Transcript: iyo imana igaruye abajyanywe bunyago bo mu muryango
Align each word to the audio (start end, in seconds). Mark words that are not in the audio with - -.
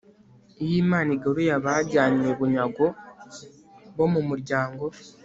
iyo 0.63 0.75
imana 0.83 1.09
igaruye 1.17 1.51
abajyanywe 1.59 2.29
bunyago 2.39 2.85
bo 3.95 4.05
mu 4.13 4.21
muryango 4.29 4.83